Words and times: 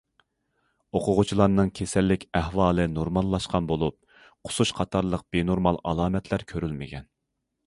ئوقۇغۇچىلارنىڭ 0.99 1.69
كېسەللىك 1.79 2.25
ئەھۋالى 2.39 2.87
نورماللاشقان 2.95 3.69
بولۇپ، 3.73 4.19
قۇسۇش 4.49 4.75
قاتارلىق 4.81 5.27
بىنورمال 5.37 5.83
ئالامەتلەر 5.87 6.51
كۆرۈلمىگەن. 6.55 7.11